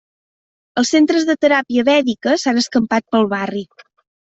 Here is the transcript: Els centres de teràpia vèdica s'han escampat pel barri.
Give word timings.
Els 0.83 0.93
centres 0.95 1.29
de 1.31 1.37
teràpia 1.47 1.85
vèdica 1.93 2.37
s'han 2.47 2.67
escampat 2.67 3.11
pel 3.15 3.33
barri. 3.41 3.69